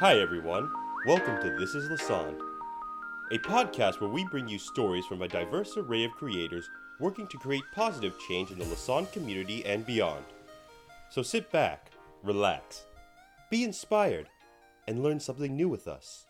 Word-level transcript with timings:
Hi, 0.00 0.18
everyone. 0.18 0.72
Welcome 1.06 1.42
to 1.42 1.56
This 1.58 1.74
is 1.74 1.88
Lassonde, 1.90 2.40
a 3.32 3.38
podcast 3.38 4.00
where 4.00 4.08
we 4.08 4.24
bring 4.24 4.48
you 4.48 4.58
stories 4.58 5.04
from 5.04 5.20
a 5.20 5.28
diverse 5.28 5.76
array 5.76 6.04
of 6.04 6.12
creators 6.12 6.70
working 6.98 7.26
to 7.26 7.36
create 7.36 7.64
positive 7.74 8.18
change 8.26 8.50
in 8.50 8.58
the 8.58 8.64
Lassonde 8.64 9.12
community 9.12 9.62
and 9.66 9.84
beyond. 9.84 10.24
So 11.10 11.22
sit 11.22 11.52
back, 11.52 11.90
relax, 12.22 12.86
be 13.50 13.62
inspired, 13.62 14.28
and 14.88 15.02
learn 15.02 15.20
something 15.20 15.54
new 15.54 15.68
with 15.68 15.86
us. 15.86 16.26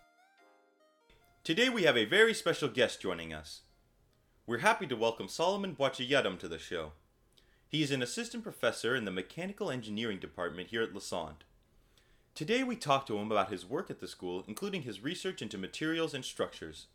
Today 1.44 1.68
we 1.68 1.84
have 1.84 1.96
a 1.96 2.04
very 2.04 2.34
special 2.34 2.68
guest 2.68 3.00
joining 3.00 3.32
us. 3.32 3.60
We're 4.48 4.58
happy 4.58 4.86
to 4.88 4.96
welcome 4.96 5.28
Solomon 5.28 5.76
Boakye-Yiadom 5.76 6.40
to 6.40 6.48
the 6.48 6.58
show. 6.58 6.92
He 7.70 7.84
is 7.84 7.92
an 7.92 8.02
assistant 8.02 8.42
professor 8.42 8.96
in 8.96 9.04
the 9.04 9.12
mechanical 9.12 9.70
engineering 9.70 10.18
department 10.18 10.70
here 10.70 10.82
at 10.82 10.92
Lassonde. 10.92 11.44
Today 12.34 12.64
we 12.64 12.74
talk 12.74 13.06
to 13.06 13.16
him 13.16 13.30
about 13.30 13.52
his 13.52 13.64
work 13.64 13.90
at 13.90 14.00
the 14.00 14.08
school, 14.08 14.42
including 14.48 14.82
his 14.82 15.04
research 15.04 15.40
into 15.40 15.56
materials 15.56 16.12
and 16.12 16.24
structures. 16.24 16.88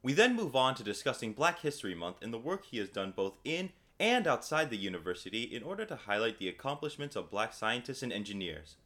We 0.00 0.12
then 0.12 0.36
move 0.36 0.54
on 0.54 0.76
to 0.76 0.84
discussing 0.84 1.32
Black 1.32 1.58
History 1.58 1.94
Month 1.94 2.18
and 2.22 2.32
the 2.32 2.38
work 2.38 2.66
he 2.66 2.78
has 2.78 2.88
done 2.88 3.14
both 3.16 3.34
in 3.44 3.70
and 3.98 4.28
outside 4.28 4.70
the 4.70 4.76
university 4.76 5.42
in 5.42 5.64
order 5.64 5.84
to 5.86 5.96
highlight 5.96 6.38
the 6.38 6.48
accomplishments 6.48 7.16
of 7.16 7.30
black 7.30 7.52
scientists 7.52 8.04
and 8.04 8.12
engineers, 8.12 8.76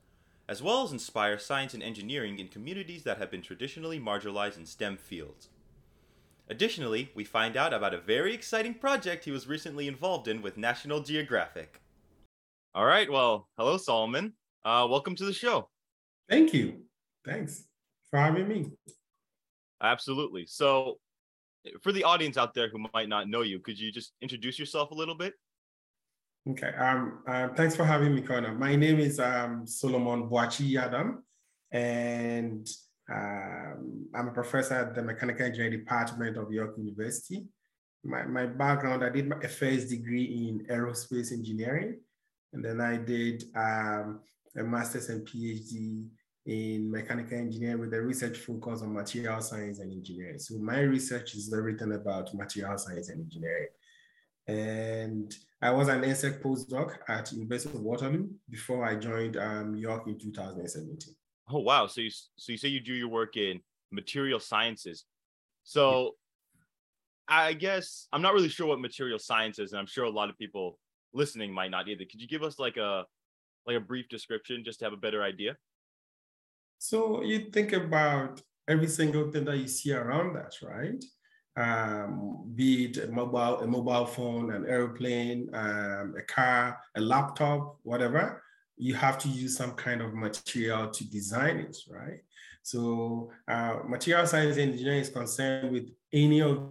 as 0.49 0.63
well 0.63 0.83
as 0.83 0.91
inspire 0.91 1.38
science 1.38 1.75
and 1.75 1.83
engineering 1.83 2.38
in 2.38 2.49
communities 2.49 3.02
that 3.02 3.19
have 3.19 3.30
been 3.30 3.43
traditionally 3.43 4.01
marginalized 4.01 4.57
in 4.57 4.65
STEM 4.65 4.97
fields. 4.97 5.49
Additionally, 6.49 7.11
we 7.15 7.25
find 7.25 7.57
out 7.57 7.75
about 7.75 7.93
a 7.93 8.01
very 8.01 8.33
exciting 8.33 8.75
project 8.75 9.25
he 9.25 9.33
was 9.33 9.49
recently 9.49 9.89
involved 9.89 10.29
in 10.29 10.43
with 10.43 10.57
National 10.57 11.01
Geographic. 11.01 11.81
All 12.73 12.87
right, 12.87 13.11
well, 13.11 13.49
hello, 13.59 13.77
Solomon. 13.77 14.33
Uh, 14.65 14.87
welcome 14.89 15.17
to 15.17 15.25
the 15.25 15.33
show. 15.33 15.69
Thank 16.29 16.55
you. 16.55 16.83
Thanks 17.25 17.65
for 18.11 18.21
having 18.21 18.47
me. 18.47 18.66
Absolutely. 19.83 20.47
So, 20.47 20.99
for 21.83 21.91
the 21.91 22.05
audience 22.05 22.37
out 22.37 22.55
there 22.55 22.69
who 22.69 22.87
might 22.95 23.09
not 23.09 23.29
know 23.29 23.43
you, 23.43 23.59
could 23.59 23.79
you 23.79 23.91
just 23.91 24.13
introduce 24.23 24.57
yourself 24.57 24.93
a 24.93 24.95
little 24.95 25.16
bit? 25.16 25.35
Okay. 26.49 26.73
Um. 26.79 27.25
Uh, 27.27 27.49
thanks 27.57 27.75
for 27.75 27.85
having 27.85 28.15
me, 28.15 28.23
Connor. 28.23 28.55
My 28.55 28.77
name 28.77 29.01
is 29.01 29.19
um, 29.19 29.66
Solomon 29.66 30.31
Boakye-Yiadom, 30.31 31.16
and 31.73 32.69
um, 33.12 34.07
I'm 34.15 34.29
a 34.29 34.32
professor 34.32 34.74
at 34.74 34.95
the 34.95 35.02
Mechanical 35.02 35.46
Engineering 35.46 35.79
Department 35.79 36.37
of 36.37 36.51
York 36.51 36.74
University. 36.76 37.46
My, 38.04 38.24
my 38.24 38.46
background, 38.46 39.04
I 39.04 39.10
did 39.10 39.30
a 39.30 39.48
first 39.48 39.90
degree 39.90 40.24
in 40.48 40.66
aerospace 40.66 41.32
engineering, 41.32 42.01
and 42.52 42.65
then 42.65 42.80
I 42.80 42.96
did 42.96 43.45
um, 43.54 44.21
a 44.57 44.63
master's 44.63 45.09
and 45.09 45.26
PhD 45.26 46.07
in 46.46 46.90
mechanical 46.90 47.38
engineering 47.38 47.80
with 47.80 47.95
a 47.95 48.01
research 48.01 48.38
focus 48.38 48.82
on 48.82 48.95
material 48.95 49.41
science 49.41 49.80
and 49.80 49.93
engineering. 49.93 50.38
So 50.38 50.57
my 50.59 50.80
research 50.80 51.35
is 51.35 51.52
everything 51.52 51.93
about 51.93 52.32
material 52.35 52.79
science 52.79 53.09
and 53.09 53.20
engineering. 53.20 53.68
And 54.46 55.35
I 55.60 55.70
was 55.73 55.88
an 55.88 56.02
NSERC 56.02 56.41
postdoc 56.41 56.98
at 57.09 57.32
University 57.32 57.76
of 57.76 57.82
Waterloo 57.82 58.29
before 58.48 58.85
I 58.85 58.95
joined 58.95 59.37
um, 59.37 59.74
York 59.74 60.07
in 60.07 60.18
2017. 60.18 61.15
Oh 61.49 61.61
wow! 61.61 61.87
So 61.87 62.01
you 62.01 62.11
so 62.11 62.52
you 62.52 62.59
say 62.59 62.69
you 62.69 62.80
do 62.80 62.95
your 62.95 63.09
work 63.09 63.37
in 63.37 63.61
material 63.91 64.41
sciences. 64.41 65.05
So. 65.65 66.12
I 67.28 67.55
guess 67.55 68.06
I'm 68.12 68.22
not 68.22 68.34
really 68.34 68.49
sure 68.49 68.69
what 68.69 68.78
material 68.78 69.19
science 69.19 69.59
is, 69.59 69.72
and 69.72 69.81
I'm 69.81 69.87
sure 69.87 70.05
a 70.05 70.11
lot 70.11 70.31
of 70.31 70.38
people 70.38 70.78
listening 71.12 71.53
might 71.53 71.72
not 71.72 71.88
either. 71.88 72.05
Could 72.05 72.21
you 72.21 72.28
give 72.28 72.44
us 72.44 72.61
like 72.61 72.77
a 72.77 73.05
like 73.66 73.77
a 73.77 73.81
brief 73.81 74.09
description 74.09 74.62
just 74.65 74.78
to 74.78 74.84
have 74.84 74.93
a 74.93 74.97
better 74.97 75.25
idea? 75.25 75.56
So 76.78 77.22
you 77.22 77.50
think 77.50 77.72
about 77.72 78.41
every 78.69 78.87
single 78.87 79.31
thing 79.31 79.44
that 79.47 79.59
you 79.59 79.66
see 79.66 79.93
around 79.93 80.37
us, 80.37 80.62
right? 80.62 81.03
Um, 81.56 82.53
be 82.54 82.84
it 82.84 82.99
a 82.99 83.09
mobile, 83.09 83.60
a 83.60 83.66
mobile 83.66 84.06
phone, 84.06 84.53
an 84.53 84.66
airplane, 84.69 85.49
um, 85.54 86.15
a 86.16 86.22
car, 86.22 86.78
a 86.97 87.00
laptop, 87.00 87.78
whatever 87.82 88.43
you 88.76 88.94
have 88.94 89.19
to 89.19 89.28
use 89.28 89.56
some 89.56 89.72
kind 89.72 90.00
of 90.00 90.14
material 90.14 90.88
to 90.88 91.04
design 91.10 91.59
it, 91.59 91.76
right? 91.88 92.20
So 92.62 93.31
uh, 93.48 93.78
material 93.87 94.26
science 94.26 94.56
engineering 94.56 95.00
is 95.00 95.09
concerned 95.09 95.72
with 95.72 95.88
any 96.12 96.42
of 96.42 96.69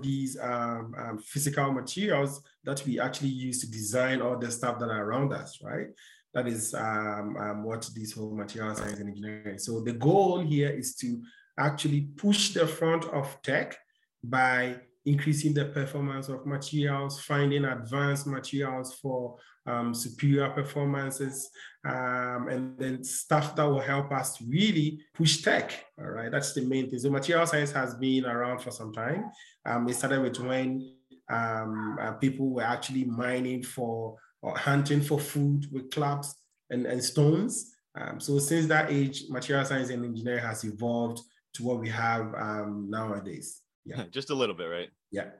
these 0.00 0.38
um, 0.40 0.94
um, 0.96 1.18
physical 1.18 1.72
materials 1.72 2.42
that 2.64 2.84
we 2.86 3.00
actually 3.00 3.30
use 3.30 3.60
to 3.60 3.70
design 3.70 4.22
all 4.22 4.38
the 4.38 4.50
stuff 4.50 4.78
that 4.78 4.88
are 4.88 5.04
around 5.04 5.32
us, 5.32 5.58
right? 5.62 5.88
That 6.34 6.46
is 6.46 6.74
um, 6.74 7.36
um 7.36 7.64
what 7.64 7.88
this 7.94 8.12
whole 8.12 8.34
material 8.34 8.74
science 8.74 9.00
and 9.00 9.08
engineering. 9.08 9.58
So 9.58 9.80
the 9.80 9.94
goal 9.94 10.40
here 10.40 10.70
is 10.70 10.94
to 10.96 11.20
actually 11.58 12.02
push 12.16 12.50
the 12.50 12.66
front 12.66 13.04
of 13.06 13.36
tech 13.42 13.76
by 14.22 14.76
increasing 15.08 15.54
the 15.54 15.66
performance 15.66 16.28
of 16.28 16.46
materials, 16.46 17.20
finding 17.20 17.64
advanced 17.64 18.26
materials 18.26 18.94
for 18.94 19.36
um, 19.66 19.94
superior 19.94 20.50
performances, 20.50 21.50
um, 21.84 22.48
and 22.48 22.78
then 22.78 23.04
stuff 23.04 23.54
that 23.56 23.64
will 23.64 23.80
help 23.80 24.12
us 24.12 24.40
really 24.42 25.00
push 25.14 25.42
tech. 25.42 25.86
All 25.98 26.06
right, 26.06 26.30
that's 26.30 26.54
the 26.54 26.62
main 26.62 26.88
thing. 26.88 26.98
So 26.98 27.10
material 27.10 27.46
science 27.46 27.72
has 27.72 27.94
been 27.94 28.24
around 28.24 28.60
for 28.60 28.70
some 28.70 28.92
time. 28.92 29.30
Um, 29.66 29.88
it 29.88 29.94
started 29.94 30.22
with 30.22 30.38
when 30.38 30.94
um, 31.30 31.98
uh, 32.00 32.12
people 32.12 32.50
were 32.50 32.62
actually 32.62 33.04
mining 33.04 33.62
for 33.62 34.16
or 34.40 34.56
hunting 34.56 35.02
for 35.02 35.18
food 35.18 35.66
with 35.72 35.90
clubs 35.90 36.34
and, 36.70 36.86
and 36.86 37.02
stones. 37.02 37.74
Um, 37.98 38.20
so 38.20 38.38
since 38.38 38.66
that 38.66 38.90
age, 38.90 39.24
material 39.28 39.64
science 39.64 39.90
and 39.90 40.04
engineering 40.04 40.44
has 40.44 40.64
evolved 40.64 41.20
to 41.54 41.64
what 41.64 41.80
we 41.80 41.88
have 41.88 42.32
um, 42.34 42.86
nowadays. 42.88 43.60
Yeah, 43.84 44.04
just 44.10 44.30
a 44.30 44.34
little 44.34 44.54
bit, 44.54 44.66
right? 44.66 44.90
Yeah, 45.10 45.30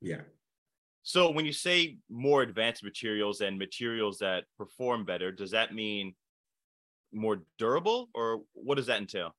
yeah. 0.00 0.22
So 1.02 1.30
when 1.30 1.46
you 1.46 1.52
say 1.52 1.98
more 2.10 2.42
advanced 2.42 2.82
materials 2.82 3.40
and 3.40 3.58
materials 3.58 4.18
that 4.18 4.44
perform 4.58 5.04
better, 5.04 5.30
does 5.30 5.52
that 5.52 5.72
mean 5.72 6.14
more 7.12 7.42
durable 7.58 8.08
or 8.14 8.42
what 8.54 8.74
does 8.76 8.86
that 8.86 8.98
entail? 8.98 9.34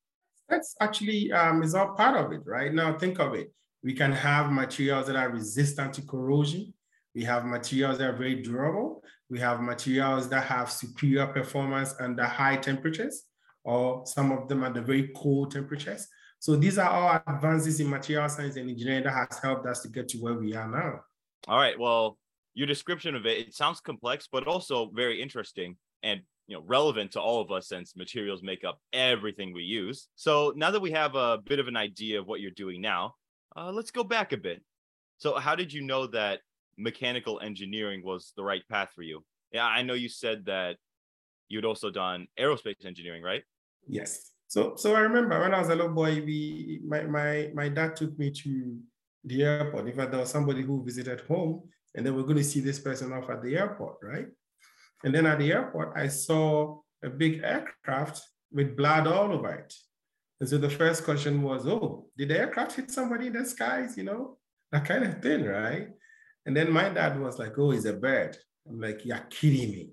That's 0.50 0.76
actually 0.80 1.32
um, 1.34 1.62
is 1.64 1.76
all 1.76 1.94
part 1.94 2.16
of 2.16 2.32
it, 2.32 2.42
right? 2.46 2.74
Now 2.74 2.98
think 2.98 3.20
of 3.20 3.34
it. 3.34 3.52
We 3.84 3.94
can 3.94 4.12
have 4.12 4.52
materials 4.52 5.08
that 5.08 5.16
are 5.16 5.30
resistant 5.30 5.94
to 5.96 6.02
corrosion. 6.02 6.74
We 7.14 7.24
have 7.24 7.46
materials 7.46 7.98
that 7.98 8.10
are 8.10 8.16
very 8.16 8.42
durable. 8.42 9.04
We 9.30 9.40
have 9.40 9.62
materials 9.62 10.30
that 10.30 10.46
have 10.46 10.72
superior 10.72 11.28
performance 11.28 11.94
under 12.00 12.24
high 12.24 12.58
temperatures, 12.58 13.24
or 13.64 14.06
some 14.06 14.32
of 14.32 14.48
them 14.48 14.64
at 14.64 14.74
the 14.74 14.82
very 14.82 15.12
cold 15.16 15.52
temperatures. 15.52 16.08
So 16.40 16.56
these 16.56 16.78
are 16.78 16.90
all 16.90 17.22
advances 17.28 17.80
in 17.80 17.90
material 17.90 18.30
science 18.30 18.56
and 18.56 18.70
engineering 18.70 19.04
that 19.04 19.14
has 19.14 19.40
helped 19.40 19.66
us 19.66 19.82
to 19.82 19.90
get 19.90 20.08
to 20.10 20.18
where 20.20 20.36
we 20.36 20.56
are 20.56 20.68
now. 20.68 21.02
All 21.48 21.58
right. 21.58 21.78
Well, 21.78 22.18
your 22.54 22.68
description 22.68 23.16
of 23.16 23.26
it, 23.26 23.48
it 23.48 23.54
sounds 23.54 23.80
complex, 23.80 24.28
but 24.32 24.48
also 24.48 24.90
very 24.94 25.22
interesting 25.22 25.78
and 26.04 26.22
you 26.48 26.56
know 26.56 26.64
relevant 26.66 27.12
to 27.12 27.22
all 27.22 27.42
of 27.42 27.52
us 27.52 27.68
since 27.68 27.96
materials 27.96 28.42
make 28.42 28.64
up 28.64 28.80
everything 28.94 29.54
we 29.54 29.64
use. 29.64 30.08
So 30.16 30.54
now 30.56 30.72
that 30.72 30.82
we 30.82 30.92
have 30.92 31.16
a 31.16 31.38
bit 31.38 31.60
of 31.60 31.68
an 31.68 31.78
idea 31.78 32.20
of 32.20 32.28
what 32.28 32.40
you're 32.40 32.52
doing 32.52 32.82
now, 32.82 33.16
uh, 33.56 33.72
let's 33.72 33.92
go 33.92 34.04
back 34.04 34.32
a 34.34 34.38
bit. 34.38 34.64
So 35.18 35.36
how 35.36 35.56
did 35.56 35.74
you 35.74 35.82
know 35.82 36.08
that 36.08 36.42
mechanical 36.78 37.40
engineering 37.40 38.02
was 38.04 38.34
the 38.38 38.44
right 38.44 38.62
path 38.70 38.90
for 38.96 39.02
you? 39.02 39.24
Yeah, 39.52 39.66
I 39.66 39.82
know 39.82 39.94
you 39.94 40.10
said 40.10 40.46
that 40.46 40.78
you'd 41.50 41.66
also 41.66 41.90
done 41.90 42.28
aerospace 42.40 42.86
engineering, 42.86 43.24
right? 43.24 43.44
Yes. 43.88 44.32
So 44.48 44.76
so 44.76 44.96
I 44.96 45.00
remember 45.00 45.40
when 45.40 45.54
I 45.54 45.60
was 45.60 45.70
a 45.70 45.76
little 45.76 45.94
boy, 45.94 46.24
we 46.26 46.82
my 46.88 47.04
my 47.04 47.52
my 47.54 47.70
dad 47.70 47.96
took 47.96 48.18
me 48.18 48.32
to 48.32 48.78
the 49.24 49.44
airport. 49.44 49.88
In 49.88 49.96
fact, 49.96 50.12
there 50.12 50.20
was 50.20 50.30
somebody 50.30 50.62
who 50.62 50.84
visited 50.84 51.22
home 51.22 51.64
and 51.96 52.06
they 52.06 52.12
were 52.12 52.24
going 52.24 52.38
to 52.38 52.44
see 52.44 52.62
this 52.62 52.80
person 52.80 53.12
off 53.12 53.30
at 53.30 53.44
the 53.44 53.58
airport, 53.58 53.98
right? 54.02 54.28
And 55.04 55.14
then 55.14 55.26
at 55.26 55.40
the 55.40 55.52
airport, 55.52 55.94
I 55.96 56.08
saw 56.08 56.80
a 57.04 57.10
big 57.10 57.42
aircraft 57.44 58.22
with 58.52 58.78
blood 58.78 59.08
all 59.08 59.34
over 59.34 59.54
it. 59.54 59.74
And 60.40 60.48
so 60.48 60.58
the 60.58 60.70
first 60.70 61.04
question 61.04 61.42
was, 61.42 61.68
oh, 61.68 62.08
did 62.18 62.30
the 62.30 62.40
aircraft 62.40 62.76
hit 62.76 62.92
somebody 62.92 63.28
in 63.28 63.34
the 63.34 63.46
skies? 63.46 63.98
You 63.98 64.04
know, 64.04 64.38
that 64.72 64.86
kind 64.86 65.04
of 65.04 65.22
thing, 65.22 65.46
right? 65.46 65.90
And 66.46 66.56
then 66.56 66.72
my 66.72 66.90
dad 66.90 67.20
was 67.20 67.40
like, 67.40 67.58
oh, 67.58 67.72
it's 67.72 67.86
a 67.86 67.94
bird. 67.94 68.38
I'm 68.70 68.80
like, 68.80 69.04
you're 69.04 69.18
kidding 69.30 69.72
me. 69.72 69.90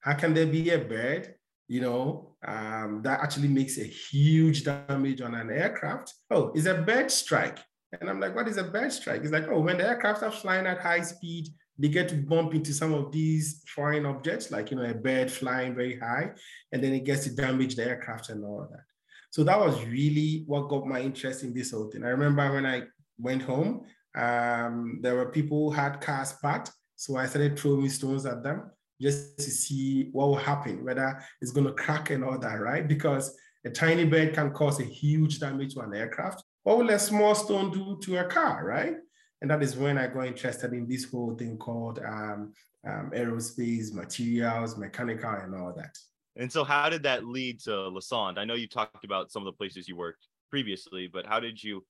How 0.00 0.14
can 0.14 0.34
there 0.34 0.46
be 0.46 0.70
a 0.70 0.78
bird, 0.78 1.34
you 1.68 1.80
know, 1.80 2.36
um, 2.46 3.00
that 3.02 3.20
actually 3.20 3.48
makes 3.48 3.78
a 3.78 3.84
huge 3.84 4.64
damage 4.64 5.20
on 5.20 5.34
an 5.34 5.50
aircraft? 5.50 6.14
Oh, 6.30 6.52
it's 6.54 6.66
a 6.66 6.74
bird 6.74 7.10
strike. 7.10 7.58
And 8.00 8.10
I'm 8.10 8.20
like, 8.20 8.34
what 8.34 8.48
is 8.48 8.56
a 8.56 8.64
bird 8.64 8.92
strike? 8.92 9.22
It's 9.22 9.32
like, 9.32 9.48
oh, 9.48 9.60
when 9.60 9.78
the 9.78 9.88
aircraft 9.88 10.22
are 10.22 10.30
flying 10.30 10.66
at 10.66 10.80
high 10.80 11.02
speed, 11.02 11.48
they 11.78 11.88
get 11.88 12.08
to 12.08 12.16
bump 12.16 12.54
into 12.54 12.72
some 12.72 12.94
of 12.94 13.12
these 13.12 13.62
foreign 13.74 14.06
objects, 14.06 14.50
like 14.50 14.70
you 14.70 14.76
know, 14.76 14.84
a 14.84 14.94
bird 14.94 15.30
flying 15.30 15.74
very 15.74 15.98
high, 15.98 16.30
and 16.72 16.82
then 16.82 16.94
it 16.94 17.04
gets 17.04 17.24
to 17.24 17.34
damage 17.34 17.76
the 17.76 17.86
aircraft 17.86 18.30
and 18.30 18.44
all 18.44 18.66
that. 18.70 18.84
So 19.30 19.44
that 19.44 19.60
was 19.60 19.84
really 19.84 20.44
what 20.46 20.68
got 20.68 20.86
my 20.86 21.00
interest 21.00 21.42
in 21.42 21.52
this 21.52 21.72
whole 21.72 21.90
thing. 21.90 22.04
I 22.04 22.08
remember 22.08 22.50
when 22.54 22.64
I 22.64 22.84
went 23.18 23.42
home, 23.42 23.84
um, 24.16 25.00
there 25.02 25.16
were 25.16 25.30
people 25.30 25.70
who 25.70 25.76
had 25.76 26.00
cars 26.00 26.32
parked, 26.40 26.70
so 26.94 27.16
I 27.16 27.26
started 27.26 27.58
throwing 27.58 27.88
stones 27.90 28.24
at 28.24 28.42
them. 28.42 28.70
Just 29.00 29.36
to 29.38 29.50
see 29.50 30.08
what 30.12 30.28
will 30.28 30.36
happen, 30.36 30.84
whether 30.84 31.22
it's 31.40 31.52
going 31.52 31.66
to 31.66 31.72
crack 31.72 32.10
and 32.10 32.24
all 32.24 32.38
that, 32.38 32.60
right? 32.60 32.86
Because 32.86 33.36
a 33.64 33.70
tiny 33.70 34.04
bird 34.04 34.34
can 34.34 34.52
cause 34.52 34.80
a 34.80 34.84
huge 34.84 35.40
damage 35.40 35.74
to 35.74 35.80
an 35.80 35.94
aircraft. 35.94 36.42
What 36.62 36.78
will 36.78 36.90
a 36.90 36.98
small 36.98 37.34
stone 37.34 37.70
do 37.70 37.98
to 38.02 38.18
a 38.18 38.24
car, 38.24 38.64
right? 38.64 38.94
And 39.42 39.50
that 39.50 39.62
is 39.62 39.76
when 39.76 39.98
I 39.98 40.06
got 40.06 40.26
interested 40.26 40.72
in 40.72 40.88
this 40.88 41.10
whole 41.10 41.34
thing 41.34 41.58
called 41.58 41.98
um, 41.98 42.52
um, 42.86 43.10
aerospace, 43.14 43.92
materials, 43.92 44.76
mechanical, 44.76 45.30
and 45.30 45.54
all 45.54 45.72
that. 45.76 45.96
And 46.36 46.50
so, 46.50 46.64
how 46.64 46.88
did 46.88 47.02
that 47.02 47.24
lead 47.24 47.60
to 47.60 47.70
Lassonde? 47.70 48.38
I 48.38 48.44
know 48.44 48.54
you 48.54 48.68
talked 48.68 49.04
about 49.04 49.30
some 49.30 49.42
of 49.42 49.46
the 49.46 49.56
places 49.56 49.88
you 49.88 49.96
worked 49.96 50.26
previously, 50.50 51.08
but 51.12 51.26
how 51.26 51.40
did 51.40 51.62
you 51.62 51.84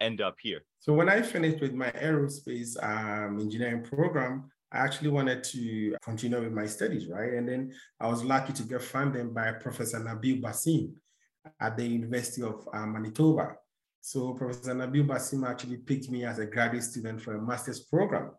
end 0.00 0.20
up 0.20 0.36
here? 0.40 0.62
So, 0.80 0.92
when 0.92 1.08
I 1.08 1.22
finished 1.22 1.60
with 1.60 1.72
my 1.72 1.90
aerospace 1.92 2.82
um, 2.82 3.40
engineering 3.40 3.82
program, 3.82 4.50
I 4.72 4.78
actually 4.78 5.10
wanted 5.10 5.44
to 5.44 5.96
continue 6.02 6.40
with 6.40 6.52
my 6.52 6.66
studies, 6.66 7.06
right? 7.06 7.34
And 7.34 7.46
then 7.46 7.72
I 8.00 8.08
was 8.08 8.24
lucky 8.24 8.54
to 8.54 8.62
get 8.62 8.82
funded 8.82 9.34
by 9.34 9.52
Professor 9.52 10.00
Nabil 10.00 10.40
Bassim 10.40 10.92
at 11.60 11.76
the 11.76 11.86
University 11.86 12.42
of 12.42 12.66
uh, 12.72 12.86
Manitoba. 12.86 13.56
So 14.00 14.32
Professor 14.32 14.74
Nabil 14.74 15.06
Bassim 15.06 15.46
actually 15.48 15.76
picked 15.76 16.10
me 16.10 16.24
as 16.24 16.38
a 16.38 16.46
graduate 16.46 16.84
student 16.84 17.20
for 17.20 17.36
a 17.36 17.42
master's 17.42 17.80
program. 17.80 18.30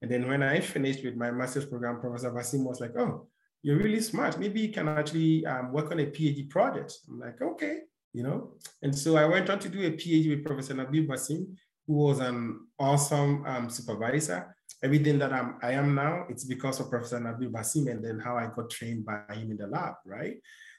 And 0.00 0.10
then 0.10 0.28
when 0.28 0.42
I 0.42 0.60
finished 0.60 1.04
with 1.04 1.16
my 1.16 1.32
master's 1.32 1.66
program, 1.66 2.00
Professor 2.00 2.30
Bassim 2.30 2.64
was 2.64 2.80
like, 2.80 2.96
oh, 2.96 3.26
you're 3.62 3.78
really 3.78 4.00
smart. 4.00 4.38
Maybe 4.38 4.60
you 4.60 4.72
can 4.72 4.88
actually 4.88 5.44
um, 5.46 5.72
work 5.72 5.90
on 5.90 5.98
a 5.98 6.06
PhD 6.06 6.48
project. 6.48 6.96
I'm 7.08 7.18
like, 7.18 7.42
okay, 7.42 7.78
you 8.12 8.22
know. 8.22 8.52
And 8.82 8.96
so 8.96 9.16
I 9.16 9.24
went 9.26 9.50
on 9.50 9.58
to 9.58 9.68
do 9.68 9.80
a 9.84 9.90
PhD 9.90 10.30
with 10.30 10.44
Professor 10.44 10.74
Nabil 10.74 11.08
Bassim, 11.08 11.56
who 11.86 11.94
was 11.94 12.20
an 12.20 12.60
awesome 12.78 13.44
um, 13.46 13.68
supervisor 13.68 14.54
everything 14.82 15.18
that 15.18 15.32
I'm, 15.32 15.56
I 15.62 15.72
am 15.72 15.94
now, 15.94 16.26
it's 16.28 16.44
because 16.44 16.80
of 16.80 16.90
Professor 16.90 17.18
Nabil 17.18 17.50
Bassim 17.50 17.90
and 17.90 18.04
then 18.04 18.18
how 18.18 18.36
I 18.36 18.48
got 18.54 18.70
trained 18.70 19.04
by 19.04 19.22
him 19.34 19.50
in 19.50 19.56
the 19.56 19.66
lab, 19.66 19.94
right? 20.04 20.36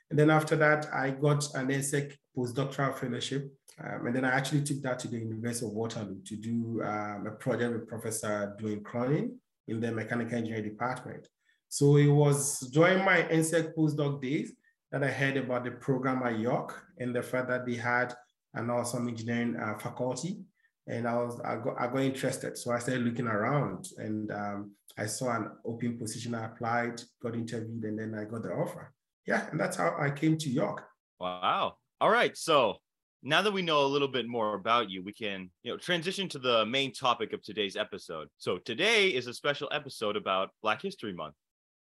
And 0.09 0.19
then 0.19 0.29
after 0.29 0.55
that, 0.57 0.87
I 0.93 1.11
got 1.11 1.43
an 1.55 1.67
NSERC 1.67 2.13
postdoctoral 2.37 2.97
fellowship. 2.97 3.51
Um, 3.83 4.07
and 4.07 4.15
then 4.15 4.25
I 4.25 4.31
actually 4.31 4.61
took 4.61 4.81
that 4.83 4.99
to 4.99 5.07
the 5.07 5.17
University 5.17 5.65
of 5.65 5.73
Waterloo 5.73 6.21
to 6.25 6.35
do 6.35 6.81
um, 6.83 7.25
a 7.27 7.31
project 7.31 7.73
with 7.73 7.87
Professor 7.87 8.55
Duane 8.59 8.83
Cronin 8.83 9.39
in 9.67 9.79
the 9.79 9.91
mechanical 9.91 10.37
engineering 10.37 10.69
department. 10.69 11.27
So 11.69 11.97
it 11.97 12.07
was 12.07 12.59
during 12.71 13.03
my 13.03 13.23
NSERC 13.23 13.73
postdoc 13.75 14.21
days 14.21 14.53
that 14.91 15.03
I 15.03 15.07
heard 15.07 15.37
about 15.37 15.63
the 15.63 15.71
program 15.71 16.21
at 16.21 16.37
York 16.37 16.83
and 16.99 17.15
the 17.15 17.23
fact 17.23 17.47
that 17.47 17.65
they 17.65 17.75
had 17.75 18.13
an 18.53 18.69
awesome 18.69 19.07
engineering 19.07 19.55
uh, 19.55 19.79
faculty 19.79 20.41
and 20.87 21.07
I 21.07 21.15
was 21.15 21.39
I 21.41 21.55
got, 21.55 21.75
I 21.79 21.87
got 21.87 22.01
interested. 22.01 22.57
So 22.57 22.71
I 22.71 22.79
started 22.79 23.03
looking 23.03 23.27
around 23.27 23.87
and 23.97 24.31
um, 24.31 24.71
I 24.97 25.05
saw 25.05 25.35
an 25.35 25.51
open 25.65 25.97
position. 25.97 26.35
I 26.35 26.45
applied, 26.45 27.01
got 27.21 27.35
interviewed, 27.35 27.83
and 27.83 27.97
then 27.97 28.15
I 28.15 28.25
got 28.25 28.43
the 28.43 28.51
offer. 28.51 28.93
Yeah, 29.25 29.47
and 29.49 29.59
that's 29.59 29.77
how 29.77 29.95
I 29.99 30.09
came 30.09 30.37
to 30.37 30.49
York. 30.49 30.85
Wow. 31.19 31.75
All 32.01 32.09
right. 32.09 32.35
So 32.35 32.77
now 33.21 33.41
that 33.41 33.53
we 33.53 33.61
know 33.61 33.85
a 33.85 33.87
little 33.87 34.09
bit 34.09 34.27
more 34.27 34.55
about 34.55 34.89
you, 34.89 35.01
we 35.03 35.13
can 35.13 35.49
you 35.63 35.71
know 35.71 35.77
transition 35.77 36.27
to 36.29 36.39
the 36.39 36.65
main 36.65 36.91
topic 36.91 37.33
of 37.33 37.41
today's 37.41 37.77
episode. 37.77 38.27
So 38.37 38.57
today 38.57 39.09
is 39.09 39.27
a 39.27 39.33
special 39.33 39.69
episode 39.71 40.17
about 40.17 40.49
Black 40.61 40.81
History 40.81 41.13
Month. 41.13 41.35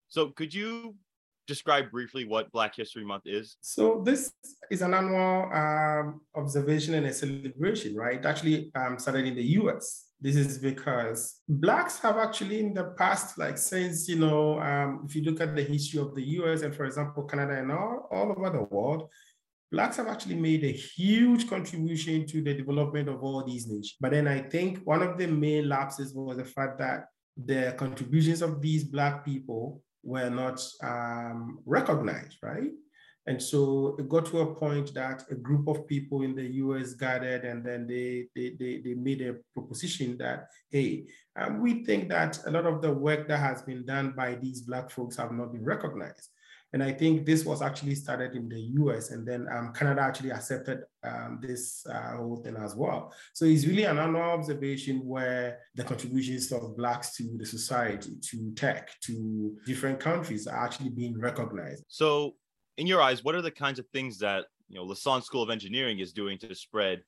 So 0.09 0.29
could 0.29 0.53
you 0.53 0.97
describe 1.51 1.91
briefly 1.91 2.25
what 2.33 2.53
Black 2.53 2.73
History 2.77 3.05
Month 3.05 3.27
is? 3.27 3.57
So 3.61 4.03
this 4.09 4.33
is 4.71 4.83
an 4.83 4.95
annual 4.95 5.51
um, 5.63 6.21
observation 6.43 6.95
and 6.95 7.07
a 7.07 7.13
celebration, 7.13 7.97
right? 7.97 8.25
Actually 8.25 8.71
um, 8.81 8.99
started 8.99 9.27
in 9.27 9.35
the 9.35 9.49
U.S. 9.61 9.87
This 10.21 10.37
is 10.37 10.59
because 10.59 11.21
Blacks 11.49 11.99
have 12.05 12.19
actually 12.19 12.61
in 12.61 12.73
the 12.73 12.87
past, 13.03 13.37
like 13.37 13.59
since, 13.59 14.09
you 14.09 14.19
know, 14.25 14.61
um, 14.61 15.05
if 15.07 15.17
you 15.17 15.23
look 15.23 15.41
at 15.41 15.57
the 15.57 15.65
history 15.65 15.99
of 16.01 16.15
the 16.15 16.27
US 16.39 16.63
and 16.63 16.75
for 16.75 16.85
example, 16.85 17.25
Canada 17.25 17.55
and 17.59 17.73
all, 17.73 18.09
all 18.13 18.29
over 18.33 18.51
the 18.51 18.65
world, 18.75 19.09
Blacks 19.73 19.97
have 19.97 20.09
actually 20.09 20.37
made 20.37 20.63
a 20.65 20.73
huge 20.73 21.49
contribution 21.49 22.27
to 22.27 22.43
the 22.43 22.55
development 22.55 23.09
of 23.09 23.23
all 23.25 23.45
these 23.45 23.67
nations. 23.67 23.97
But 24.01 24.13
then 24.13 24.27
I 24.29 24.41
think 24.55 24.71
one 24.85 25.03
of 25.03 25.19
the 25.19 25.27
main 25.27 25.69
lapses 25.69 26.13
was 26.15 26.37
the 26.37 26.45
fact 26.45 26.79
that 26.79 27.07
the 27.37 27.75
contributions 27.77 28.43
of 28.43 28.61
these 28.61 28.85
Black 28.85 29.25
people 29.25 29.83
were 30.03 30.31
not 30.31 30.61
um, 30.83 31.61
recognized, 31.67 32.39
right? 32.43 32.71
And 33.27 33.41
so 33.41 33.97
it 33.99 34.09
got 34.09 34.27
to 34.27 34.41
a 34.41 34.55
point 34.55 34.95
that 34.95 35.25
a 35.31 35.35
group 35.35 35.69
of 35.69 35.87
people 35.87 36.23
in 36.23 36.35
the 36.35 36.47
US 36.65 36.95
gathered 36.95 37.45
and 37.45 37.65
then 37.65 37.87
they, 37.87 38.27
they, 38.35 38.57
they, 38.59 38.81
they 38.83 38.95
made 38.95 39.21
a 39.21 39.37
proposition 39.55 40.17
that, 40.19 40.49
hey, 40.71 41.05
um, 41.37 41.61
we 41.61 41.85
think 41.85 42.09
that 42.09 42.41
a 42.47 42.51
lot 42.51 42.67
of 42.67 42.81
the 42.81 42.93
work 42.93 43.29
that 43.29 43.39
has 43.39 43.63
been 43.63 43.85
done 43.85 44.15
by 44.17 44.35
these 44.37 44.63
Black 44.63 44.91
folks 44.91 45.17
have 45.17 45.33
not 45.33 45.53
been 45.53 45.65
recognized. 45.65 46.31
And 46.73 46.83
I 46.83 46.93
think 46.93 47.27
this 47.27 47.45
was 47.45 47.63
actually 47.63 47.97
started 47.97 48.37
in 48.37 48.49
the 48.49 48.61
US, 48.81 49.11
and 49.11 49.27
then 49.27 49.49
um, 49.53 49.73
Canada 49.73 50.03
actually 50.03 50.31
accepted 50.31 50.83
um, 51.03 51.41
this 51.43 51.85
uh, 51.87 52.17
whole 52.17 52.37
thing 52.37 52.57
as 52.57 52.77
well. 52.77 53.13
So 53.33 53.45
it's 53.45 53.67
really 53.67 53.85
an 53.85 53.99
annual 53.99 54.23
observation 54.23 55.05
where 55.05 55.59
the 55.75 55.83
contributions 55.83 56.53
of 56.53 56.77
Blacks 56.77 57.17
to 57.17 57.37
the 57.37 57.47
society, 57.47 58.13
to 58.21 58.53
tech, 58.55 58.91
to 59.03 59.57
different 59.67 59.99
countries 59.99 60.47
are 60.47 60.65
actually 60.65 60.91
being 60.91 61.19
recognized. 61.19 61.85
So, 61.89 62.35
in 62.79 62.87
your 62.87 63.03
eyes, 63.03 63.25
what 63.25 63.35
are 63.35 63.43
the 63.43 63.51
kinds 63.51 63.79
of 63.79 63.87
things 63.89 64.19
that 64.19 64.45
you 64.69 64.77
know 64.77 64.87
Lassonde 64.87 65.25
School 65.25 65.43
of 65.43 65.51
Engineering 65.51 65.99
is 65.99 66.13
doing 66.13 66.39
to 66.39 66.55
spread, 66.55 67.03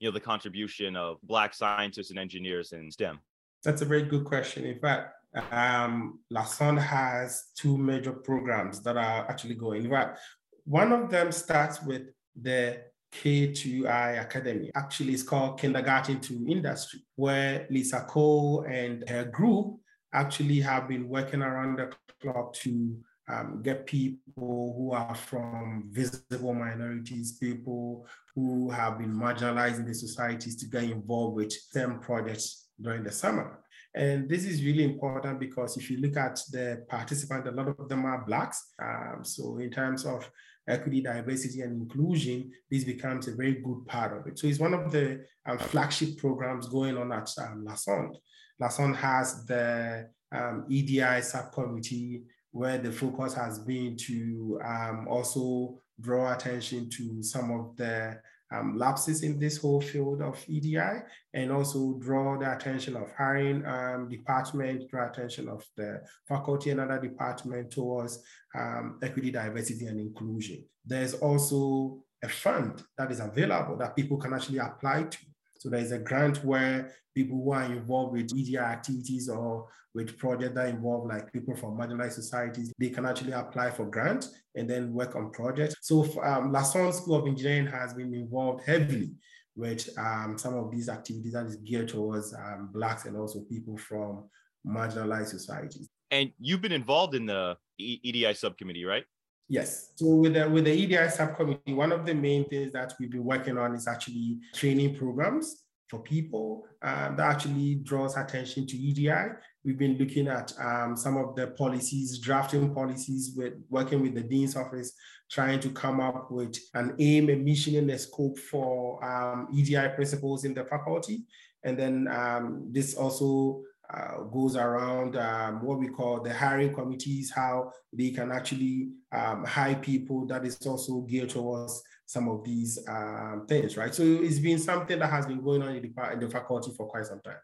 you 0.00 0.08
know, 0.08 0.12
the 0.12 0.20
contribution 0.20 0.96
of 0.96 1.18
Black 1.22 1.54
scientists 1.54 2.10
and 2.10 2.18
engineers 2.18 2.72
in 2.72 2.90
STEM? 2.90 3.20
That's 3.62 3.82
a 3.82 3.84
very 3.84 4.02
good 4.02 4.24
question. 4.24 4.64
In 4.64 4.78
fact, 4.78 5.15
um, 5.50 6.20
Lassonde 6.32 6.80
has 6.80 7.50
two 7.56 7.76
major 7.76 8.12
programs 8.12 8.80
that 8.82 8.96
are 8.96 9.28
actually 9.28 9.54
going. 9.54 9.84
In 9.84 9.90
fact, 9.90 10.18
one 10.64 10.92
of 10.92 11.10
them 11.10 11.30
starts 11.32 11.82
with 11.82 12.02
the 12.40 12.82
K2I 13.12 14.20
Academy. 14.20 14.70
Actually, 14.74 15.14
it's 15.14 15.22
called 15.22 15.60
Kindergarten 15.60 16.20
to 16.20 16.46
Industry, 16.48 17.00
where 17.14 17.66
Lisa 17.70 18.04
Cole 18.08 18.66
and 18.68 19.08
her 19.08 19.24
group 19.24 19.78
actually 20.12 20.60
have 20.60 20.88
been 20.88 21.08
working 21.08 21.42
around 21.42 21.78
the 21.78 21.92
clock 22.20 22.52
to 22.54 22.96
um, 23.28 23.60
get 23.62 23.86
people 23.86 24.74
who 24.76 24.92
are 24.92 25.14
from 25.14 25.88
visible 25.90 26.54
minorities, 26.54 27.32
people 27.32 28.06
who 28.34 28.70
have 28.70 28.98
been 28.98 29.14
marginalized 29.14 29.78
in 29.78 29.86
the 29.86 29.94
societies 29.94 30.56
to 30.56 30.66
get 30.66 30.84
involved 30.84 31.36
with 31.36 31.52
STEM 31.52 32.00
projects 32.00 32.68
during 32.80 33.02
the 33.02 33.10
summer. 33.10 33.60
And 33.96 34.28
this 34.28 34.44
is 34.44 34.62
really 34.62 34.84
important 34.84 35.40
because 35.40 35.78
if 35.78 35.90
you 35.90 35.98
look 35.98 36.18
at 36.18 36.38
the 36.52 36.84
participants, 36.86 37.48
a 37.48 37.52
lot 37.52 37.68
of 37.68 37.88
them 37.88 38.04
are 38.04 38.24
Blacks. 38.26 38.74
Um, 38.80 39.20
so 39.22 39.56
in 39.56 39.70
terms 39.70 40.04
of 40.04 40.30
equity, 40.68 41.00
diversity, 41.00 41.62
and 41.62 41.80
inclusion, 41.80 42.52
this 42.70 42.84
becomes 42.84 43.26
a 43.26 43.34
very 43.34 43.54
good 43.54 43.86
part 43.86 44.14
of 44.14 44.26
it. 44.26 44.38
So 44.38 44.48
it's 44.48 44.58
one 44.58 44.74
of 44.74 44.92
the 44.92 45.24
um, 45.46 45.58
flagship 45.58 46.18
programs 46.18 46.68
going 46.68 46.98
on 46.98 47.10
at 47.10 47.30
um, 47.38 47.66
Lassonde. 47.66 48.96
Has 48.96 49.46
the 49.46 50.10
um, 50.30 50.66
EDI 50.68 51.22
subcommittee 51.22 52.24
where 52.50 52.78
the 52.78 52.92
focus 52.92 53.32
has 53.34 53.60
been 53.60 53.96
to 53.96 54.60
um, 54.62 55.06
also 55.08 55.78
draw 56.00 56.34
attention 56.34 56.90
to 56.90 57.22
some 57.22 57.50
of 57.50 57.76
the 57.76 58.18
um, 58.52 58.76
lapses 58.76 59.22
in 59.22 59.38
this 59.38 59.58
whole 59.58 59.80
field 59.80 60.22
of 60.22 60.42
EDI 60.48 61.02
and 61.34 61.50
also 61.50 61.94
draw 61.98 62.38
the 62.38 62.54
attention 62.54 62.96
of 62.96 63.10
hiring 63.16 63.64
um, 63.66 64.08
department, 64.08 64.88
draw 64.90 65.08
attention 65.08 65.48
of 65.48 65.64
the 65.76 66.00
faculty 66.28 66.70
and 66.70 66.80
other 66.80 67.00
department 67.00 67.70
towards 67.70 68.22
um, 68.56 68.98
equity, 69.02 69.30
diversity, 69.30 69.86
and 69.86 70.00
inclusion. 70.00 70.64
There's 70.84 71.14
also 71.14 71.98
a 72.22 72.28
fund 72.28 72.82
that 72.96 73.10
is 73.10 73.20
available 73.20 73.76
that 73.78 73.96
people 73.96 74.16
can 74.16 74.32
actually 74.32 74.58
apply 74.58 75.04
to. 75.04 75.18
So 75.58 75.68
there's 75.68 75.92
a 75.92 75.98
grant 75.98 76.44
where 76.44 76.92
people 77.14 77.42
who 77.42 77.52
are 77.52 77.64
involved 77.64 78.12
with 78.12 78.34
EDI 78.34 78.58
activities 78.58 79.28
or 79.28 79.68
with 79.94 80.18
projects 80.18 80.54
that 80.54 80.68
involve 80.68 81.08
like 81.08 81.32
people 81.32 81.56
from 81.56 81.78
marginalized 81.78 82.12
societies, 82.12 82.70
they 82.78 82.90
can 82.90 83.06
actually 83.06 83.32
apply 83.32 83.70
for 83.70 83.86
grant 83.86 84.28
and 84.54 84.68
then 84.68 84.92
work 84.92 85.16
on 85.16 85.30
projects. 85.30 85.74
So 85.80 86.02
um, 86.22 86.52
Lassonde 86.52 86.92
School 86.92 87.16
of 87.16 87.26
Engineering 87.26 87.66
has 87.66 87.94
been 87.94 88.12
involved 88.12 88.62
heavily 88.66 89.12
with 89.56 89.88
um, 89.98 90.36
some 90.36 90.54
of 90.54 90.70
these 90.70 90.90
activities 90.90 91.32
that 91.32 91.46
is 91.46 91.56
geared 91.56 91.88
towards 91.88 92.34
um, 92.34 92.68
Blacks 92.74 93.06
and 93.06 93.16
also 93.16 93.40
people 93.48 93.78
from 93.78 94.28
marginalized 94.66 95.28
societies. 95.28 95.88
And 96.10 96.30
you've 96.38 96.60
been 96.60 96.72
involved 96.72 97.14
in 97.14 97.24
the 97.24 97.56
EDI 97.78 98.34
subcommittee, 98.34 98.84
right? 98.84 99.04
Yes. 99.48 99.92
So 99.94 100.06
with 100.16 100.34
the 100.34 100.48
with 100.48 100.64
the 100.64 100.72
EDI 100.72 101.08
subcommittee, 101.08 101.72
one 101.72 101.92
of 101.92 102.04
the 102.04 102.14
main 102.14 102.48
things 102.48 102.72
that 102.72 102.94
we've 102.98 103.10
been 103.10 103.24
working 103.24 103.58
on 103.58 103.74
is 103.74 103.86
actually 103.86 104.38
training 104.54 104.96
programs 104.96 105.62
for 105.88 106.00
people 106.00 106.66
um, 106.82 107.16
that 107.16 107.30
actually 107.30 107.76
draws 107.76 108.16
attention 108.16 108.66
to 108.66 108.76
EDI. 108.76 109.34
We've 109.64 109.78
been 109.78 109.96
looking 109.98 110.26
at 110.26 110.52
um, 110.60 110.96
some 110.96 111.16
of 111.16 111.36
the 111.36 111.48
policies, 111.48 112.18
drafting 112.18 112.74
policies, 112.74 113.34
with 113.36 113.54
working 113.68 114.02
with 114.02 114.14
the 114.14 114.22
dean's 114.22 114.56
office, 114.56 114.92
trying 115.30 115.60
to 115.60 115.70
come 115.70 116.00
up 116.00 116.30
with 116.30 116.58
an 116.74 116.94
aim, 116.98 117.30
a 117.30 117.36
mission, 117.36 117.76
and 117.76 117.90
a 117.90 117.98
scope 117.98 118.38
for 118.38 119.04
um, 119.04 119.48
EDI 119.54 119.88
principles 119.94 120.44
in 120.44 120.54
the 120.54 120.64
faculty. 120.64 121.24
And 121.62 121.78
then 121.78 122.08
um, 122.08 122.68
this 122.70 122.94
also 122.94 123.62
uh, 123.92 124.22
goes 124.24 124.56
around 124.56 125.16
um, 125.16 125.64
what 125.64 125.78
we 125.78 125.88
call 125.88 126.20
the 126.20 126.32
hiring 126.32 126.74
committees, 126.74 127.30
how 127.30 127.70
they 127.92 128.10
can 128.10 128.32
actually 128.32 128.88
um, 129.12 129.44
hire 129.44 129.76
people 129.76 130.26
that 130.26 130.44
is 130.44 130.64
also 130.66 131.00
geared 131.02 131.30
towards 131.30 131.82
some 132.06 132.28
of 132.28 132.44
these 132.44 132.78
um, 132.88 133.46
things, 133.48 133.76
right? 133.76 133.94
So 133.94 134.02
it's 134.02 134.38
been 134.38 134.58
something 134.58 134.98
that 134.98 135.10
has 135.10 135.26
been 135.26 135.42
going 135.42 135.62
on 135.62 135.74
in 135.76 135.82
the, 135.82 136.12
in 136.12 136.20
the 136.20 136.30
faculty 136.30 136.72
for 136.76 136.86
quite 136.86 137.06
some 137.06 137.20
time. 137.20 137.36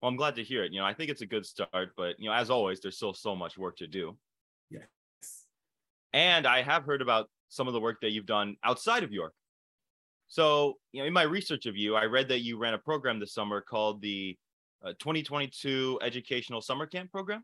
Well, 0.00 0.10
I'm 0.10 0.16
glad 0.16 0.34
to 0.36 0.42
hear 0.42 0.64
it. 0.64 0.72
You 0.72 0.80
know, 0.80 0.86
I 0.86 0.92
think 0.92 1.10
it's 1.10 1.22
a 1.22 1.26
good 1.26 1.46
start, 1.46 1.92
but 1.96 2.16
you 2.18 2.28
know, 2.28 2.34
as 2.34 2.50
always, 2.50 2.80
there's 2.80 2.96
still 2.96 3.14
so 3.14 3.34
much 3.34 3.56
work 3.56 3.76
to 3.78 3.86
do. 3.86 4.16
Yes. 4.70 4.82
And 6.12 6.46
I 6.46 6.62
have 6.62 6.84
heard 6.84 7.00
about 7.00 7.28
some 7.48 7.68
of 7.68 7.72
the 7.72 7.80
work 7.80 8.00
that 8.02 8.10
you've 8.10 8.26
done 8.26 8.56
outside 8.64 9.02
of 9.02 9.12
York. 9.12 9.32
So, 10.26 10.78
you 10.92 11.00
know, 11.00 11.06
in 11.06 11.12
my 11.12 11.22
research 11.22 11.66
of 11.66 11.76
you, 11.76 11.94
I 11.94 12.04
read 12.04 12.28
that 12.28 12.40
you 12.40 12.58
ran 12.58 12.74
a 12.74 12.78
program 12.78 13.20
this 13.20 13.34
summer 13.34 13.60
called 13.60 14.00
the 14.02 14.36
uh, 14.84 14.92
2022 14.98 15.98
Educational 16.02 16.60
Summer 16.60 16.86
Camp 16.86 17.10
Program. 17.10 17.42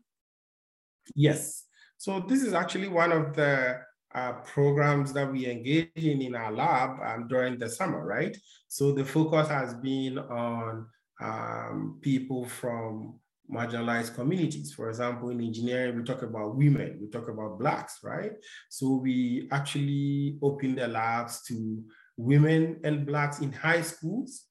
Yes. 1.15 1.65
So 1.97 2.19
this 2.19 2.41
is 2.43 2.53
actually 2.53 2.87
one 2.87 3.11
of 3.11 3.35
the 3.35 3.79
uh, 4.13 4.33
programs 4.43 5.13
that 5.13 5.31
we 5.31 5.47
engage 5.47 5.89
in 5.95 6.21
in 6.21 6.35
our 6.35 6.51
lab 6.51 6.99
um, 7.05 7.27
during 7.27 7.57
the 7.57 7.69
summer, 7.69 8.05
right? 8.05 8.37
So 8.67 8.91
the 8.91 9.05
focus 9.05 9.47
has 9.47 9.73
been 9.75 10.17
on 10.17 10.87
um, 11.21 11.99
people 12.01 12.45
from 12.45 13.19
marginalized 13.51 14.15
communities. 14.15 14.73
For 14.73 14.89
example, 14.89 15.29
in 15.29 15.41
engineering, 15.41 15.97
we 15.97 16.03
talk 16.03 16.23
about 16.23 16.55
women, 16.55 16.99
we 17.01 17.09
talk 17.09 17.29
about 17.29 17.59
Blacks, 17.59 17.99
right? 18.03 18.31
So 18.69 18.95
we 18.95 19.47
actually 19.51 20.37
open 20.41 20.75
the 20.75 20.87
labs 20.87 21.43
to 21.45 21.83
women 22.17 22.79
and 22.83 23.05
Blacks 23.05 23.39
in 23.39 23.51
high 23.51 23.81
schools 23.81 24.45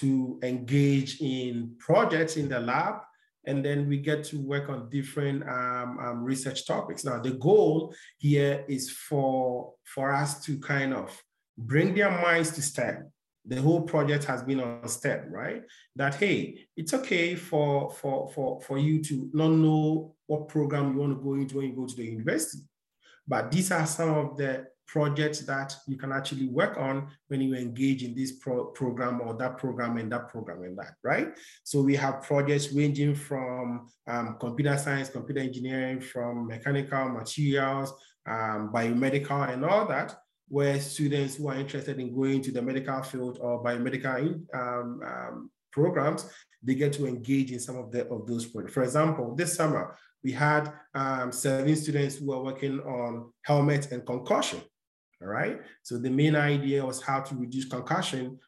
to 0.00 0.38
engage 0.42 1.20
in 1.20 1.74
projects 1.78 2.36
in 2.36 2.48
the 2.48 2.60
lab. 2.60 2.96
And 3.46 3.64
then 3.64 3.88
we 3.88 3.98
get 3.98 4.24
to 4.24 4.40
work 4.40 4.68
on 4.68 4.90
different 4.90 5.42
um, 5.48 5.98
um, 5.98 6.24
research 6.24 6.66
topics. 6.66 7.04
Now, 7.04 7.20
the 7.20 7.32
goal 7.32 7.94
here 8.18 8.64
is 8.68 8.90
for, 8.90 9.72
for 9.84 10.12
us 10.12 10.44
to 10.46 10.58
kind 10.58 10.92
of 10.92 11.16
bring 11.56 11.94
their 11.94 12.10
minds 12.10 12.50
to 12.52 12.62
STEM. 12.62 13.12
The 13.48 13.62
whole 13.62 13.82
project 13.82 14.24
has 14.24 14.42
been 14.42 14.60
on 14.60 14.88
STEM, 14.88 15.30
right? 15.30 15.62
That, 15.94 16.16
hey, 16.16 16.66
it's 16.76 16.92
okay 16.94 17.36
for, 17.36 17.90
for, 17.92 18.28
for, 18.30 18.60
for 18.62 18.78
you 18.78 19.00
to 19.04 19.30
not 19.32 19.50
know 19.50 20.16
what 20.26 20.48
program 20.48 20.92
you 20.92 21.00
want 21.00 21.16
to 21.16 21.22
go 21.22 21.34
into 21.34 21.58
when 21.58 21.66
you 21.66 21.76
go 21.76 21.86
to 21.86 21.94
the 21.94 22.04
university. 22.04 22.64
But 23.28 23.52
these 23.52 23.70
are 23.70 23.86
some 23.86 24.10
of 24.10 24.36
the 24.36 24.66
projects 24.86 25.40
that 25.40 25.74
you 25.86 25.96
can 25.96 26.12
actually 26.12 26.46
work 26.46 26.76
on 26.78 27.08
when 27.28 27.40
you 27.40 27.54
engage 27.54 28.02
in 28.02 28.14
this 28.14 28.32
pro 28.32 28.66
program 28.66 29.20
or 29.20 29.34
that 29.34 29.58
program 29.58 29.96
and 29.96 30.10
that 30.12 30.28
program 30.28 30.62
and 30.62 30.78
that, 30.78 30.94
right? 31.02 31.28
So 31.64 31.82
we 31.82 31.96
have 31.96 32.22
projects 32.22 32.72
ranging 32.72 33.14
from 33.14 33.88
um, 34.06 34.36
computer 34.38 34.76
science, 34.78 35.08
computer 35.08 35.40
engineering, 35.40 36.00
from 36.00 36.46
mechanical 36.46 37.08
materials, 37.08 37.92
um, 38.26 38.70
biomedical 38.72 39.52
and 39.52 39.64
all 39.64 39.86
that, 39.86 40.16
where 40.48 40.80
students 40.80 41.36
who 41.36 41.48
are 41.48 41.56
interested 41.56 41.98
in 41.98 42.14
going 42.14 42.42
to 42.42 42.52
the 42.52 42.62
medical 42.62 43.02
field 43.02 43.38
or 43.40 43.62
biomedical 43.62 44.40
um, 44.54 45.00
um, 45.04 45.50
programs, 45.72 46.30
they 46.62 46.74
get 46.74 46.92
to 46.94 47.06
engage 47.06 47.52
in 47.52 47.60
some 47.60 47.76
of, 47.76 47.90
the, 47.90 48.06
of 48.08 48.26
those 48.26 48.46
projects. 48.46 48.74
For 48.74 48.82
example, 48.82 49.34
this 49.34 49.54
summer, 49.54 49.96
we 50.24 50.32
had 50.32 50.72
um, 50.94 51.30
seven 51.30 51.76
students 51.76 52.16
who 52.16 52.32
are 52.32 52.42
working 52.42 52.80
on 52.80 53.32
helmet 53.42 53.92
and 53.92 54.04
concussion, 54.04 54.60
all 55.22 55.28
right. 55.28 55.60
So 55.82 55.98
the 55.98 56.10
main 56.10 56.36
idea 56.36 56.84
was 56.84 57.02
how 57.02 57.20
to 57.20 57.34
reduce 57.34 57.66
concussion 57.66 58.38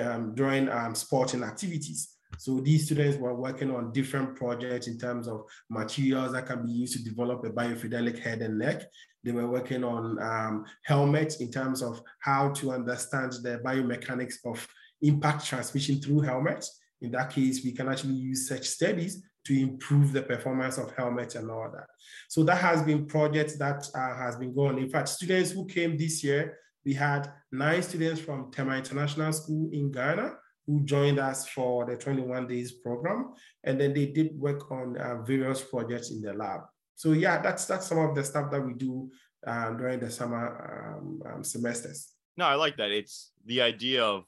um, 0.00 0.34
during 0.34 0.68
um, 0.68 0.94
sporting 0.94 1.42
activities. 1.42 2.16
So 2.36 2.60
these 2.60 2.84
students 2.84 3.16
were 3.16 3.34
working 3.34 3.74
on 3.74 3.92
different 3.92 4.36
projects 4.36 4.86
in 4.86 4.98
terms 4.98 5.28
of 5.28 5.44
materials 5.70 6.32
that 6.32 6.46
can 6.46 6.64
be 6.66 6.72
used 6.72 6.96
to 6.96 7.02
develop 7.02 7.44
a 7.44 7.50
biofidelic 7.50 8.18
head 8.18 8.42
and 8.42 8.58
neck. 8.58 8.82
They 9.24 9.32
were 9.32 9.48
working 9.48 9.82
on 9.82 10.22
um, 10.22 10.64
helmets 10.84 11.36
in 11.36 11.50
terms 11.50 11.82
of 11.82 12.02
how 12.20 12.50
to 12.50 12.72
understand 12.72 13.32
the 13.32 13.60
biomechanics 13.64 14.36
of 14.44 14.66
impact 15.00 15.46
transmission 15.46 16.00
through 16.00 16.20
helmets. 16.20 16.78
In 17.00 17.10
that 17.12 17.30
case, 17.30 17.64
we 17.64 17.72
can 17.72 17.88
actually 17.88 18.14
use 18.14 18.48
such 18.48 18.66
studies 18.66 19.22
to 19.48 19.58
improve 19.58 20.12
the 20.12 20.22
performance 20.22 20.76
of 20.76 20.94
helmets 20.94 21.34
and 21.34 21.50
all 21.50 21.70
that. 21.72 21.86
So 22.28 22.44
that 22.44 22.58
has 22.58 22.82
been 22.82 23.06
projects 23.06 23.56
that 23.56 23.88
uh, 23.94 24.14
has 24.16 24.36
been 24.36 24.54
going. 24.54 24.78
In 24.78 24.90
fact, 24.90 25.08
students 25.08 25.50
who 25.50 25.66
came 25.66 25.96
this 25.96 26.22
year, 26.22 26.58
we 26.84 26.92
had 26.92 27.32
nine 27.50 27.82
students 27.82 28.20
from 28.20 28.52
Tema 28.52 28.76
International 28.76 29.32
School 29.32 29.70
in 29.72 29.90
Ghana 29.90 30.34
who 30.66 30.84
joined 30.84 31.18
us 31.18 31.48
for 31.48 31.86
the 31.86 31.96
21 31.96 32.46
days 32.46 32.72
program. 32.72 33.32
And 33.64 33.80
then 33.80 33.94
they 33.94 34.06
did 34.06 34.38
work 34.38 34.70
on 34.70 34.98
uh, 34.98 35.22
various 35.22 35.62
projects 35.62 36.10
in 36.10 36.20
the 36.20 36.34
lab. 36.34 36.60
So 36.94 37.12
yeah, 37.12 37.40
that's 37.40 37.64
that's 37.64 37.86
some 37.86 37.98
of 37.98 38.14
the 38.14 38.22
stuff 38.22 38.50
that 38.50 38.60
we 38.60 38.74
do 38.74 39.10
um, 39.46 39.78
during 39.78 39.98
the 39.98 40.10
summer 40.10 40.98
um, 40.98 41.22
um, 41.24 41.44
semesters. 41.44 42.12
No, 42.36 42.44
I 42.44 42.54
like 42.54 42.76
that. 42.76 42.90
It's 42.90 43.32
the 43.46 43.62
idea 43.62 44.04
of 44.04 44.24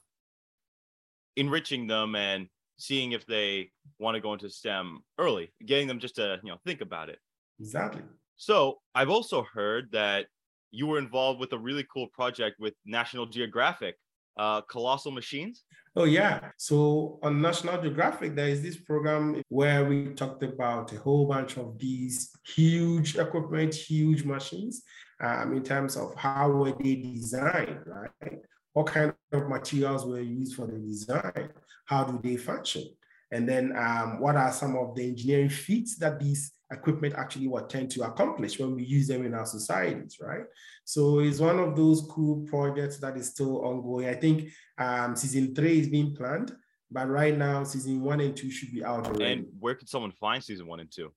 enriching 1.35 1.85
them 1.85 2.15
and 2.15 2.47
seeing 2.81 3.11
if 3.11 3.25
they 3.25 3.69
want 3.99 4.15
to 4.15 4.21
go 4.21 4.33
into 4.33 4.49
STEM 4.49 4.99
early, 5.17 5.53
getting 5.65 5.87
them 5.87 5.99
just 5.99 6.15
to 6.15 6.39
you 6.43 6.49
know 6.49 6.57
think 6.65 6.81
about 6.81 7.09
it. 7.09 7.19
Exactly. 7.59 8.01
So 8.37 8.79
I've 8.95 9.09
also 9.09 9.45
heard 9.53 9.89
that 9.91 10.25
you 10.71 10.87
were 10.87 10.97
involved 10.97 11.39
with 11.39 11.53
a 11.53 11.59
really 11.59 11.85
cool 11.93 12.07
project 12.07 12.55
with 12.59 12.73
National 12.85 13.25
Geographic, 13.25 13.95
uh, 14.37 14.61
Colossal 14.61 15.11
Machines. 15.11 15.63
Oh 15.95 16.05
yeah. 16.05 16.39
So 16.57 17.19
on 17.21 17.41
National 17.41 17.79
Geographic, 17.81 18.35
there 18.35 18.47
is 18.47 18.61
this 18.61 18.77
program 18.77 19.43
where 19.49 19.85
we 19.85 20.13
talked 20.13 20.41
about 20.41 20.91
a 20.93 20.99
whole 20.99 21.27
bunch 21.27 21.57
of 21.57 21.77
these 21.77 22.31
huge 22.47 23.17
equipment, 23.17 23.75
huge 23.75 24.23
machines, 24.23 24.83
um, 25.21 25.53
in 25.53 25.63
terms 25.63 25.97
of 25.97 26.15
how 26.15 26.49
were 26.49 26.71
they 26.71 26.95
designed, 26.95 27.81
right? 27.85 28.39
What 28.73 28.87
kind 28.87 29.13
of 29.33 29.49
materials 29.49 30.05
were 30.05 30.21
used 30.21 30.55
for 30.55 30.65
the 30.65 30.79
design? 30.79 31.49
How 31.91 32.05
do 32.05 32.21
they 32.23 32.37
function? 32.37 32.85
And 33.31 33.47
then 33.47 33.75
um, 33.75 34.21
what 34.21 34.37
are 34.37 34.51
some 34.53 34.77
of 34.77 34.95
the 34.95 35.03
engineering 35.09 35.49
feats 35.49 35.97
that 35.97 36.21
these 36.21 36.53
equipment 36.71 37.15
actually 37.17 37.49
what 37.49 37.69
tend 37.69 37.91
to 37.91 38.03
accomplish 38.03 38.57
when 38.57 38.75
we 38.75 38.83
use 38.85 39.09
them 39.09 39.25
in 39.25 39.33
our 39.33 39.45
societies, 39.45 40.17
right? 40.21 40.45
So 40.85 41.19
it's 41.19 41.39
one 41.39 41.59
of 41.59 41.75
those 41.75 42.07
cool 42.09 42.45
projects 42.47 42.97
that 42.99 43.17
is 43.17 43.27
still 43.27 43.57
ongoing. 43.65 44.07
I 44.07 44.13
think 44.13 44.51
um, 44.77 45.17
season 45.17 45.53
three 45.53 45.81
is 45.81 45.89
being 45.89 46.15
planned, 46.15 46.53
but 46.89 47.09
right 47.09 47.37
now 47.37 47.65
season 47.65 48.01
one 48.01 48.21
and 48.21 48.37
two 48.37 48.49
should 48.49 48.71
be 48.71 48.85
out 48.85 49.05
already. 49.07 49.25
And 49.25 49.47
where 49.59 49.75
can 49.75 49.87
someone 49.87 50.13
find 50.13 50.41
season 50.41 50.67
one 50.67 50.79
and 50.79 50.89
two? 50.89 51.11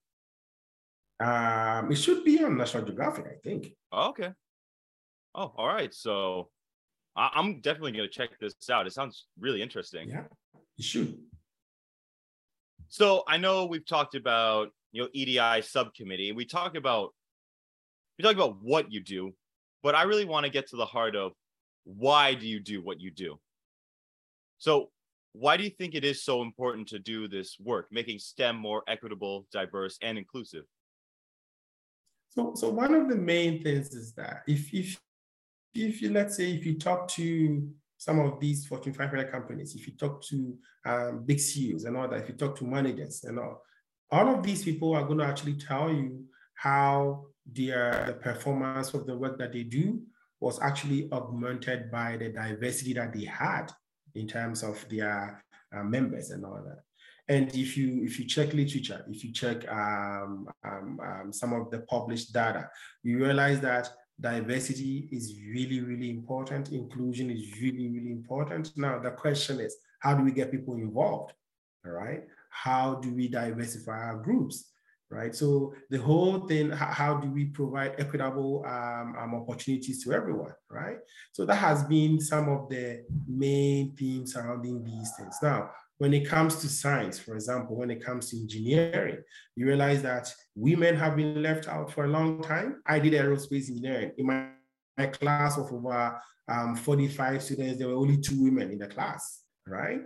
Um, 1.21 1.93
it 1.93 1.97
should 1.97 2.25
be 2.25 2.43
on 2.43 2.57
National 2.59 2.85
Geographic, 2.85 3.27
I 3.29 3.37
think. 3.45 3.77
Oh, 3.93 4.09
okay. 4.09 4.33
Oh, 5.37 5.53
all 5.57 5.69
right. 5.69 5.95
So 5.95 6.51
I- 7.17 7.39
am 7.39 7.61
definitely 7.61 7.93
going 7.93 8.09
to 8.09 8.13
check 8.13 8.31
this 8.41 8.55
out. 8.71 8.89
It 8.89 8.93
sounds 8.93 9.27
really 9.39 9.63
interesting. 9.63 10.09
Yeah, 10.09 10.25
you 10.77 10.85
should. 10.85 11.19
So 12.89 13.25
I 13.27 13.39
know 13.39 13.67
we've 13.67 13.87
talked 13.87 14.15
about 14.15 14.69
you 14.93 15.03
know 15.03 15.09
EDI 15.13 15.63
subcommittee. 15.63 16.33
We 16.33 16.45
talk 16.45 16.77
about 16.77 17.11
we 18.19 18.23
talk 18.23 18.35
about 18.35 18.63
what 18.63 18.93
you 18.93 19.03
do, 19.03 19.35
but 19.83 19.95
I 19.95 20.05
really 20.05 20.25
want 20.25 20.45
to 20.45 20.51
get 20.51 20.69
to 20.71 20.77
the 20.77 20.87
heart 20.87 21.17
of 21.17 21.33
why 21.85 22.35
do 22.35 22.47
you 22.47 22.61
do 22.61 22.83
what 22.83 23.01
you 23.01 23.11
do. 23.11 23.39
So 24.59 24.91
why 25.33 25.57
do 25.57 25.65
you 25.65 25.71
think 25.71 25.95
it 25.95 26.05
is 26.05 26.23
so 26.23 26.43
important 26.43 26.89
to 26.89 26.99
do 27.01 27.27
this 27.27 27.57
work, 27.59 27.89
making 27.91 28.21
STEM 28.21 28.57
more 28.57 28.85
equitable, 28.87 29.47
diverse, 29.53 29.99
and 30.01 30.17
inclusive? 30.17 30.65
So, 32.31 32.53
so 32.55 32.69
one 32.69 32.95
of 32.95 33.09
the 33.09 33.17
main 33.17 33.63
things 33.63 33.95
is 33.95 34.13
that 34.13 34.43
if 34.47 34.73
if 34.73 35.01
if 35.75 36.01
you 36.01 36.11
let's 36.11 36.37
say 36.37 36.53
if 36.53 36.65
you 36.65 36.79
talk 36.79 37.09
to 37.09 37.69
some 38.05 38.19
of 38.19 38.39
these 38.39 38.67
Fortune 38.67 38.93
500 38.93 39.33
companies, 39.33 39.75
if 39.75 39.87
you 39.87 39.95
talk 39.95 40.23
to 40.25 40.55
um, 40.85 41.25
big 41.25 41.41
CEOs 41.41 41.85
and 41.85 41.97
all 41.97 42.07
that, 42.07 42.21
if 42.21 42.29
you 42.29 42.35
talk 42.35 42.55
to 42.59 42.67
managers 42.67 43.25
and 43.25 43.39
all, 43.39 43.63
all 44.11 44.35
of 44.35 44.43
these 44.43 44.63
people 44.63 44.95
are 44.95 45.07
going 45.07 45.21
to 45.21 45.25
actually 45.25 45.55
tell 45.55 45.91
you 45.91 46.23
how 46.53 47.25
their 47.51 48.05
the 48.07 48.13
performance 48.13 48.93
of 48.93 49.07
the 49.07 49.17
work 49.17 49.39
that 49.39 49.55
they 49.55 49.63
do 49.63 50.03
was 50.39 50.61
actually 50.61 51.09
augmented 51.13 51.91
by 51.91 52.19
the 52.19 52.29
diversity 52.29 52.93
that 52.93 53.15
they 53.15 53.25
had 53.25 53.73
in 54.15 54.29
terms 54.29 54.63
of 54.63 54.87
their 54.91 55.43
uh, 55.75 55.83
members 55.83 56.31
and 56.31 56.45
all 56.45 56.63
that. 56.63 56.81
And 57.27 57.49
if 57.55 57.75
you 57.75 58.05
if 58.05 58.19
you 58.19 58.27
check 58.27 58.53
literature, 58.53 59.03
if 59.09 59.25
you 59.25 59.33
check 59.33 59.67
um, 59.73 60.47
um, 60.63 61.01
um, 61.03 61.33
some 61.33 61.55
of 61.55 61.71
the 61.71 61.79
published 61.81 62.35
data, 62.35 62.69
you 63.03 63.17
realize 63.17 63.61
that 63.61 63.89
diversity 64.21 65.09
is 65.11 65.39
really, 65.53 65.81
really 65.81 66.11
important. 66.11 66.73
Inclusion 66.73 67.31
is 67.31 67.61
really, 67.61 67.89
really 67.89 68.13
important. 68.13 68.77
Now, 68.77 68.99
the 68.99 69.11
question 69.11 69.61
is, 69.61 69.77
how 70.01 70.15
do 70.15 70.23
we 70.23 70.33
get 70.33 70.51
people 70.51 70.75
involved? 70.75 71.33
All 71.85 71.93
right. 71.93 72.25
How 72.51 72.95
do 72.97 73.13
we 73.13 73.29
diversify 73.29 73.99
our 73.99 74.17
groups? 74.17 74.71
Right. 75.11 75.35
So 75.35 75.75
the 75.91 75.99
whole 75.99 76.41
thing, 76.49 76.71
how 76.71 77.19
do 77.19 77.31
we 77.31 77.45
provide 77.45 77.95
equitable 77.99 78.65
um, 78.67 79.15
um, 79.17 79.35
opportunities 79.35 80.03
to 80.05 80.13
everyone? 80.13 80.53
Right. 80.69 80.97
So 81.33 81.45
that 81.45 81.57
has 81.57 81.85
been 81.85 82.21
some 82.21 82.49
of 82.49 82.69
the 82.69 83.05
main 83.29 83.95
themes 83.95 84.33
surrounding 84.33 84.83
these 84.83 85.13
things. 85.17 85.37
Now, 85.43 85.71
when 85.99 86.13
it 86.13 86.27
comes 86.27 86.57
to 86.57 86.69
science, 86.69 87.19
for 87.19 87.35
example, 87.35 87.77
when 87.77 87.91
it 87.91 88.05
comes 88.05 88.31
to 88.31 88.37
engineering, 88.37 89.19
you 89.55 89.67
realize 89.67 90.03
that 90.03 90.33
women 90.57 90.97
have 90.97 91.17
been 91.17 91.43
left 91.43 91.69
out 91.69 91.93
for 91.93 92.05
a 92.05 92.09
long 92.09 92.43
time. 92.43 92.83
I 92.87 92.99
did 92.99 93.13
aerospace 93.13 93.69
engineering. 93.69 94.13
In 94.19 94.27
my, 94.27 94.49
my 94.99 95.07
class 95.07 95.57
of 95.57 95.73
over 95.73 96.21
um, 96.49 96.75
45 96.75 97.43
students, 97.43 97.79
there 97.79 97.89
were 97.89 97.95
only 97.95 98.17
two 98.17 98.43
women 98.43 98.71
in 98.71 98.79
the 98.79 98.89
class, 98.89 99.43
right? 99.67 100.01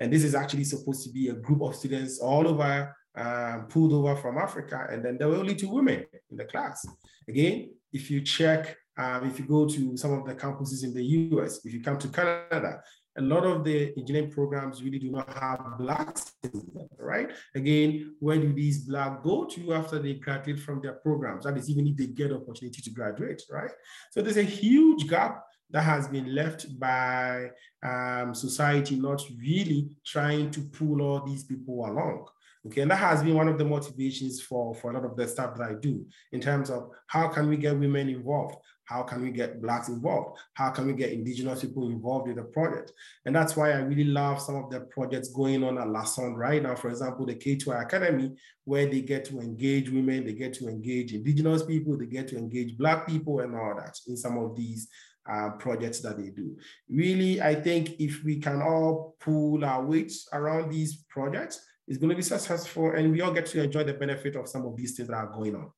And 0.00 0.12
this 0.12 0.24
is 0.24 0.34
actually 0.34 0.64
supposed 0.64 1.04
to 1.04 1.12
be 1.12 1.28
a 1.28 1.34
group 1.34 1.62
of 1.62 1.74
students 1.74 2.18
all 2.18 2.46
over, 2.46 2.94
um, 3.18 3.66
pulled 3.68 3.92
over 3.92 4.16
from 4.16 4.38
Africa. 4.38 4.86
And 4.90 5.04
then 5.04 5.18
there 5.18 5.28
were 5.28 5.36
only 5.36 5.54
two 5.54 5.70
women 5.70 6.04
in 6.30 6.36
the 6.36 6.44
class. 6.44 6.86
Again, 7.28 7.70
if 7.92 8.10
you 8.10 8.20
check, 8.22 8.76
um, 8.96 9.26
if 9.26 9.38
you 9.38 9.46
go 9.46 9.66
to 9.66 9.96
some 9.96 10.12
of 10.12 10.26
the 10.26 10.34
campuses 10.34 10.84
in 10.84 10.94
the 10.94 11.04
US, 11.04 11.64
if 11.64 11.72
you 11.72 11.82
come 11.82 11.98
to 11.98 12.08
Canada, 12.08 12.80
a 13.16 13.22
lot 13.22 13.44
of 13.44 13.64
the 13.64 13.92
engineering 13.98 14.30
programs 14.30 14.82
really 14.82 14.98
do 14.98 15.10
not 15.10 15.28
have 15.34 15.60
blacks 15.78 16.34
them, 16.42 16.88
right? 16.98 17.30
Again, 17.54 18.14
where 18.20 18.38
do 18.38 18.52
these 18.52 18.84
black 18.84 19.22
go 19.24 19.44
to 19.44 19.74
after 19.74 19.98
they 19.98 20.14
graduate 20.14 20.60
from 20.60 20.80
their 20.80 20.94
programs? 20.94 21.44
That 21.44 21.58
is, 21.58 21.68
even 21.68 21.88
if 21.88 21.96
they 21.96 22.06
get 22.06 22.32
opportunity 22.32 22.80
to 22.80 22.90
graduate, 22.90 23.42
right? 23.50 23.72
So 24.12 24.22
there's 24.22 24.36
a 24.36 24.42
huge 24.42 25.08
gap 25.08 25.42
that 25.70 25.82
has 25.82 26.06
been 26.08 26.34
left 26.34 26.78
by 26.78 27.50
um, 27.82 28.34
society 28.34 28.96
not 28.96 29.20
really 29.38 29.90
trying 30.06 30.50
to 30.52 30.60
pull 30.60 31.02
all 31.02 31.26
these 31.26 31.44
people 31.44 31.86
along. 31.86 32.26
Okay, 32.68 32.82
and 32.82 32.90
that 32.90 32.96
has 32.96 33.22
been 33.22 33.34
one 33.34 33.48
of 33.48 33.56
the 33.56 33.64
motivations 33.64 34.42
for, 34.42 34.74
for 34.74 34.90
a 34.90 34.94
lot 34.94 35.06
of 35.06 35.16
the 35.16 35.26
stuff 35.26 35.56
that 35.56 35.70
I 35.70 35.74
do 35.74 36.04
in 36.32 36.40
terms 36.40 36.68
of 36.68 36.90
how 37.06 37.28
can 37.28 37.48
we 37.48 37.56
get 37.56 37.78
women 37.78 38.10
involved? 38.10 38.56
How 38.84 39.02
can 39.02 39.22
we 39.22 39.30
get 39.30 39.62
Blacks 39.62 39.88
involved? 39.88 40.38
How 40.52 40.68
can 40.70 40.86
we 40.86 40.92
get 40.92 41.12
Indigenous 41.12 41.62
people 41.62 41.88
involved 41.88 42.28
in 42.28 42.36
the 42.36 42.42
project? 42.42 42.92
And 43.24 43.34
that's 43.34 43.56
why 43.56 43.72
I 43.72 43.76
really 43.78 44.04
love 44.04 44.40
some 44.42 44.56
of 44.56 44.70
the 44.70 44.80
projects 44.80 45.30
going 45.30 45.64
on 45.64 45.78
at 45.78 45.86
Lassonde 45.86 46.36
right 46.36 46.62
now. 46.62 46.74
For 46.74 46.90
example, 46.90 47.24
the 47.24 47.34
K2I 47.34 47.84
Academy, 47.84 48.34
where 48.64 48.86
they 48.86 49.00
get 49.00 49.24
to 49.26 49.40
engage 49.40 49.88
women, 49.88 50.26
they 50.26 50.34
get 50.34 50.52
to 50.54 50.68
engage 50.68 51.14
Indigenous 51.14 51.64
people, 51.64 51.96
they 51.96 52.06
get 52.06 52.28
to 52.28 52.36
engage 52.36 52.76
Black 52.76 53.06
people 53.06 53.40
and 53.40 53.54
all 53.54 53.74
that 53.76 53.98
in 54.08 54.16
some 54.16 54.36
of 54.36 54.54
these 54.54 54.88
uh, 55.30 55.50
projects 55.58 56.00
that 56.00 56.18
they 56.18 56.30
do. 56.30 56.56
Really, 56.90 57.40
I 57.40 57.54
think 57.54 57.98
if 57.98 58.22
we 58.24 58.38
can 58.40 58.60
all 58.60 59.16
pull 59.20 59.64
our 59.64 59.84
weights 59.84 60.28
around 60.32 60.70
these 60.70 61.04
projects, 61.08 61.64
it's 61.88 61.98
going 61.98 62.10
to 62.10 62.16
be 62.16 62.22
successful 62.22 62.90
and 62.90 63.10
we 63.10 63.22
all 63.22 63.32
get 63.32 63.46
to 63.46 63.62
enjoy 63.62 63.82
the 63.82 63.94
benefit 63.94 64.36
of 64.36 64.46
some 64.46 64.66
of 64.66 64.76
these 64.76 64.94
things 64.94 65.08
that 65.08 65.16
are 65.16 65.26
going 65.26 65.56
on. 65.56 65.70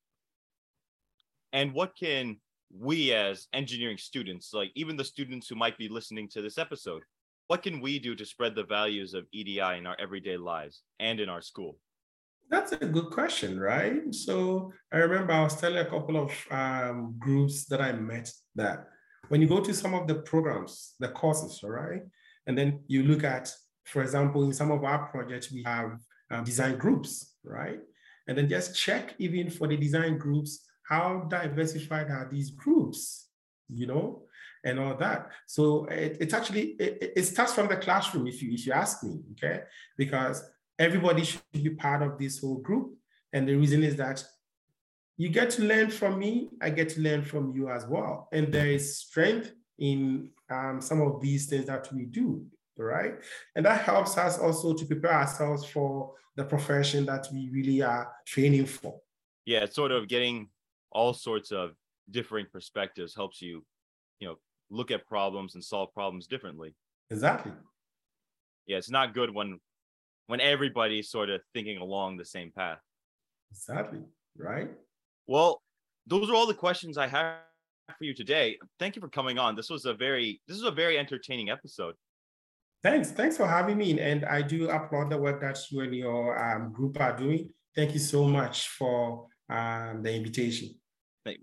And 1.53 1.73
what 1.73 1.97
can 1.97 2.39
we 2.77 3.13
as 3.13 3.47
engineering 3.53 3.99
students, 3.99 4.53
like 4.53 4.73
even 4.75 4.97
the 4.97 5.05
students 5.05 5.49
who 5.49 5.55
might 5.55 5.79
be 5.79 5.89
listening 5.89 6.29
to 6.31 6.43
this 6.43 6.59
episode, 6.59 7.03
what 7.47 7.63
can 7.63 7.81
we 7.81 8.01
do 8.01 8.15
to 8.17 8.27
spread 8.27 8.57
the 8.57 8.65
values 8.65 9.15
of 9.15 9.27
EDI 9.33 9.79
in 9.79 9.87
our 9.87 9.97
everyday 10.01 10.37
lives 10.37 10.83
and 10.99 11.21
in 11.21 11.29
our 11.29 11.43
school? 11.43 11.79
That's 12.49 12.73
a 12.73 12.79
good 12.79 13.11
question, 13.11 13.61
right? 13.61 14.13
So 14.13 14.73
I 14.93 14.99
remember 14.99 15.33
I 15.33 15.45
was 15.45 15.61
telling 15.61 15.79
a 15.79 15.89
couple 15.89 16.17
of 16.17 16.33
um, 16.51 17.15
groups 17.19 17.67
that 17.67 17.81
I 17.81 17.93
met 17.93 18.31
that 18.57 18.89
when 19.29 19.41
you 19.41 19.47
go 19.47 19.61
to 19.61 19.73
some 19.73 19.95
of 19.95 20.09
the 20.09 20.17
programs, 20.17 20.95
the 20.99 21.09
courses, 21.09 21.61
all 21.63 21.71
right, 21.71 22.03
and 22.49 22.59
then 22.59 22.81
you 22.89 23.05
look 23.05 23.23
at, 23.23 23.53
for 23.85 24.03
example, 24.03 24.45
in 24.45 24.53
some 24.53 24.71
of 24.71 24.85
our 24.85 25.07
projects, 25.07 25.51
we 25.53 25.63
have 25.65 25.99
um, 26.31 26.45
design 26.45 26.77
groups, 26.77 27.35
right? 27.45 27.81
And 28.27 28.37
then 28.37 28.49
just 28.49 28.77
check 28.77 29.15
even 29.19 29.51
for 29.51 29.67
the 29.67 29.77
design 29.77 30.19
groups, 30.19 30.67
how 30.83 31.27
diversified 31.29 32.11
are 32.11 32.29
these 32.31 32.51
groups, 32.51 33.29
you 33.69 33.87
know, 33.87 34.23
and 34.65 34.79
all 34.79 34.95
that. 34.97 35.31
So 35.47 35.87
it, 35.87 36.19
it's 36.21 36.35
actually, 36.35 36.77
it, 36.79 37.13
it 37.17 37.23
starts 37.25 37.55
from 37.55 37.69
the 37.69 37.77
classroom, 37.77 38.27
if 38.27 38.43
you, 38.43 38.53
if 38.53 38.67
you 38.67 38.73
ask 38.73 39.03
me, 39.03 39.21
okay? 39.33 39.63
Because 39.97 40.45
everybody 40.79 41.25
should 41.25 41.43
be 41.53 41.71
part 41.71 42.03
of 42.03 42.19
this 42.19 42.41
whole 42.41 42.59
group. 42.59 42.95
And 43.33 43.49
the 43.49 43.55
reason 43.55 43.83
is 43.83 43.97
that 43.97 44.25
you 45.17 45.29
get 45.29 45.51
to 45.51 45.63
learn 45.63 45.91
from 45.91 46.19
me, 46.19 46.49
I 46.63 46.71
get 46.71 46.89
to 46.91 47.01
learn 47.01 47.23
from 47.23 47.55
you 47.55 47.69
as 47.69 47.87
well. 47.87 48.29
And 48.33 48.53
there 48.53 48.69
is 48.69 48.99
strength 48.99 49.53
in 49.79 50.31
um, 50.51 50.81
some 50.81 51.01
of 51.01 51.21
these 51.21 51.47
things 51.47 51.67
that 51.67 51.93
we 51.93 52.05
do, 52.05 52.45
right? 52.85 53.15
And 53.57 53.65
that 53.65 53.83
helps 53.83 54.17
us 54.19 54.39
also 54.39 54.75
to 54.75 54.85
prepare 54.85 55.15
ourselves 55.15 55.65
for 55.65 56.13
the 56.37 56.45
profession 56.45 57.07
that 57.07 57.27
we 57.33 57.51
really 57.51 57.83
are 57.83 58.11
training 58.27 58.67
for. 58.67 59.01
Yeah, 59.45 59.65
it's 59.65 59.77
sort 59.77 59.93
of 59.93 60.09
getting 60.09 60.49
all 60.93 61.13
sorts 61.13 61.53
of 61.53 61.73
different 62.11 62.51
perspectives 62.53 63.15
helps 63.15 63.41
you, 63.41 63.65
you 64.19 64.29
know, 64.29 64.37
look 64.71 64.91
at 64.91 65.07
problems 65.07 65.55
and 65.55 65.65
solve 65.65 65.93
problems 65.95 66.27
differently. 66.27 66.75
Exactly. 67.11 67.53
Yeah, 68.67 68.79
it's 68.79 68.91
not 68.91 69.15
good 69.15 69.35
when 69.35 69.59
when 70.29 70.41
everybody's 70.41 71.11
sort 71.11 71.29
of 71.29 71.41
thinking 71.55 71.79
along 71.79 72.17
the 72.17 72.25
same 72.25 72.53
path. 72.57 72.79
Exactly. 73.51 73.99
Right. 74.37 74.71
Well, 75.27 75.61
those 76.07 76.31
are 76.31 76.35
all 76.35 76.47
the 76.47 76.55
questions 76.55 76.97
I 76.97 77.09
have 77.09 77.39
for 77.99 78.05
you 78.05 78.15
today. 78.15 78.59
Thank 78.79 78.95
you 78.95 79.03
for 79.03 79.09
coming 79.09 79.39
on. 79.39 79.57
This 79.57 79.71
was 79.71 79.85
a 79.87 79.95
very 79.95 80.41
this 80.47 80.57
is 80.57 80.63
a 80.63 80.71
very 80.71 80.99
entertaining 80.99 81.51
episode. 81.51 81.95
Thanks. 82.83 83.11
Thanks 83.11 83.37
for 83.37 83.47
having 83.47 83.77
me. 83.77 84.01
And 84.01 84.25
I 84.25 84.43
do 84.43 84.71
applaud 84.71 85.11
the 85.11 85.19
work 85.19 85.41
that 85.43 85.59
you 85.71 85.81
and 85.81 85.95
your 85.95 86.39
um, 86.39 86.73
group 86.73 86.99
are 86.99 87.17
doing. 87.17 87.51
Thank 87.77 87.93
you 87.93 88.01
so 88.01 88.27
much 88.27 88.69
for 88.69 89.27
um, 89.51 90.03
the 90.03 90.15
invitation. 90.15 90.75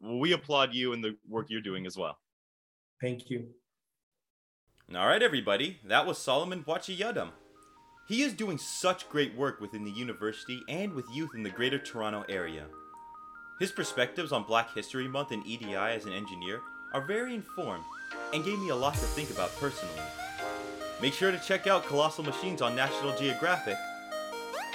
Well, 0.02 0.20
we 0.20 0.34
applaud 0.34 0.74
you 0.74 0.94
and 0.94 1.04
the 1.04 1.16
work 1.28 1.48
you're 1.50 1.62
doing 1.62 1.86
as 1.86 1.96
well. 1.96 2.18
Thank 3.00 3.30
you. 3.30 3.50
All 4.96 5.06
right, 5.06 5.22
everybody. 5.22 5.80
That 5.86 6.08
was 6.08 6.18
Solomon 6.18 6.64
Boakye-Yiadom. 6.64 7.30
He 8.08 8.24
is 8.24 8.34
doing 8.34 8.58
such 8.58 9.10
great 9.10 9.36
work 9.36 9.60
within 9.60 9.84
the 9.84 9.92
university 9.92 10.62
and 10.70 10.94
with 10.94 11.06
youth 11.14 11.32
in 11.36 11.44
the 11.44 11.50
Greater 11.50 11.78
Toronto 11.78 12.24
Area. 12.30 12.66
His 13.60 13.72
perspectives 13.72 14.32
on 14.32 14.44
Black 14.44 14.74
History 14.74 15.08
Month 15.08 15.32
and 15.32 15.46
EDI 15.46 15.76
as 15.76 16.06
an 16.06 16.14
engineer 16.14 16.62
are 16.94 17.06
very 17.06 17.36
informed 17.36 17.84
and 18.34 18.46
gave 18.46 18.60
me 18.60 18.70
a 18.70 18.76
lot 18.76 18.94
to 18.94 19.00
think 19.00 19.30
about 19.30 19.54
personally. 19.58 20.02
Make 21.00 21.14
sure 21.14 21.32
to 21.32 21.40
check 21.40 21.68
out 21.68 21.86
Colossal 21.86 22.24
Machines 22.24 22.62
on 22.62 22.76
National 22.76 23.16
Geographic. 23.16 23.78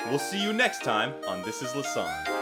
We'll 0.06 0.20
see 0.20 0.40
you 0.40 0.52
next 0.52 0.82
time 0.82 1.14
on 1.26 1.42
This 1.42 1.62
is 1.62 1.70
Lassonde. 1.70 2.41